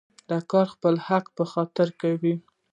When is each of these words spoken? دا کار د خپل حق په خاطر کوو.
دا 0.29 0.39
کار 0.51 0.67
د 0.69 0.71
خپل 0.73 0.95
حق 1.07 1.25
په 1.37 1.43
خاطر 1.51 1.87
کوو. 2.01 2.33